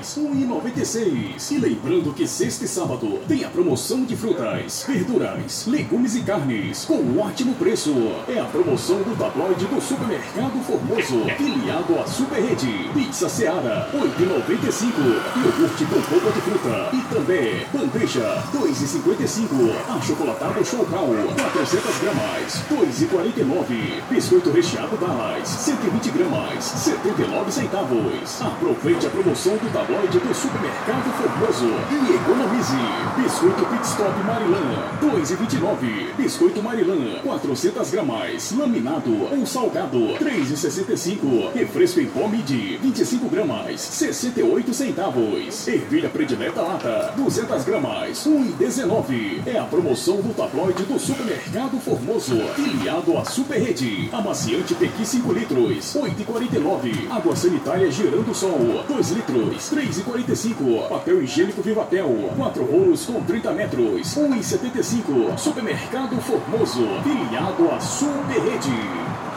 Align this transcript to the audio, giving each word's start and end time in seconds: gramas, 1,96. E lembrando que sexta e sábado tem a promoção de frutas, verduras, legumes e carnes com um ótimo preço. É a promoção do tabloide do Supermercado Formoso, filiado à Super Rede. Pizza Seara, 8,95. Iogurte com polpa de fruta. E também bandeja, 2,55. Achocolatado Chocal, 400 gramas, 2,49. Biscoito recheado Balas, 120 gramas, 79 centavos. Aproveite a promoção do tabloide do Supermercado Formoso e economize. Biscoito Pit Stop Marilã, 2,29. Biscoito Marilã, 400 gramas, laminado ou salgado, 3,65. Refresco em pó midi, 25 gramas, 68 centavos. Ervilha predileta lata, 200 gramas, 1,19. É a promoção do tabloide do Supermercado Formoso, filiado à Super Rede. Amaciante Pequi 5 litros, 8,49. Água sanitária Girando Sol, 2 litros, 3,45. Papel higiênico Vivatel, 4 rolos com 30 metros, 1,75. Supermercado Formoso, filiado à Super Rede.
gramas, 0.00 0.18
1,96. 0.18 1.50
E 1.50 1.58
lembrando 1.58 2.14
que 2.14 2.26
sexta 2.26 2.64
e 2.64 2.68
sábado 2.68 3.18
tem 3.28 3.44
a 3.44 3.48
promoção 3.48 4.04
de 4.04 4.16
frutas, 4.16 4.84
verduras, 4.86 5.66
legumes 5.66 6.16
e 6.16 6.22
carnes 6.22 6.84
com 6.84 6.94
um 6.94 7.20
ótimo 7.20 7.54
preço. 7.54 7.92
É 8.28 8.40
a 8.40 8.44
promoção 8.44 8.98
do 8.98 9.16
tabloide 9.16 9.66
do 9.66 9.80
Supermercado 9.80 10.58
Formoso, 10.64 11.24
filiado 11.36 11.98
à 11.98 12.06
Super 12.06 12.40
Rede. 12.40 12.90
Pizza 12.94 13.28
Seara, 13.28 13.90
8,95. 13.92 14.90
Iogurte 15.44 15.84
com 15.84 16.02
polpa 16.02 16.32
de 16.32 16.40
fruta. 16.40 16.90
E 16.92 17.14
também 17.14 17.66
bandeja, 17.72 18.42
2,55. 18.52 19.98
Achocolatado 19.98 20.64
Chocal, 20.64 21.08
400 21.52 21.98
gramas, 21.98 22.62
2,49. 22.70 24.02
Biscoito 24.10 24.50
recheado 24.50 24.96
Balas, 24.96 25.48
120 25.48 26.10
gramas, 26.10 26.64
79 26.64 27.52
centavos. 27.52 28.40
Aproveite 28.40 29.06
a 29.06 29.10
promoção 29.10 29.56
do 29.56 29.72
tabloide 29.72 29.89
do 29.90 30.34
Supermercado 30.34 31.10
Formoso 31.14 31.66
e 31.90 32.14
economize. 32.14 32.99
Biscoito 33.30 33.64
Pit 33.64 33.86
Stop 33.86 34.18
Marilã, 34.24 34.60
2,29. 35.00 36.14
Biscoito 36.16 36.60
Marilã, 36.60 37.20
400 37.22 37.90
gramas, 37.92 38.52
laminado 38.58 39.28
ou 39.30 39.46
salgado, 39.46 39.98
3,65. 40.18 41.52
Refresco 41.54 42.00
em 42.00 42.06
pó 42.06 42.26
midi, 42.26 42.76
25 42.82 43.28
gramas, 43.28 43.80
68 43.80 44.74
centavos. 44.74 45.68
Ervilha 45.68 46.08
predileta 46.08 46.60
lata, 46.60 47.14
200 47.16 47.64
gramas, 47.64 48.26
1,19. 48.26 49.46
É 49.46 49.58
a 49.58 49.64
promoção 49.64 50.16
do 50.16 50.34
tabloide 50.34 50.82
do 50.82 50.98
Supermercado 50.98 51.78
Formoso, 51.78 52.36
filiado 52.56 53.16
à 53.16 53.24
Super 53.24 53.60
Rede. 53.62 54.08
Amaciante 54.12 54.74
Pequi 54.74 55.06
5 55.06 55.32
litros, 55.32 55.94
8,49. 55.94 57.08
Água 57.08 57.36
sanitária 57.36 57.90
Girando 57.92 58.34
Sol, 58.34 58.84
2 58.88 59.10
litros, 59.12 59.70
3,45. 59.70 60.88
Papel 60.88 61.22
higiênico 61.22 61.62
Vivatel, 61.62 62.32
4 62.36 62.64
rolos 62.64 63.00
com 63.20 63.24
30 63.24 63.52
metros, 63.52 64.16
1,75. 64.16 65.38
Supermercado 65.38 66.20
Formoso, 66.20 66.86
filiado 67.02 67.70
à 67.70 67.80
Super 67.80 68.40
Rede. 68.42 69.29